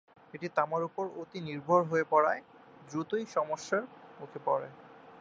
[0.33, 2.41] এটি তামার উপর অতি নির্ভর হয়ে পড়ায়
[2.89, 3.83] দ্রুতই সমস্যার
[4.19, 4.67] মুখে পড়ে।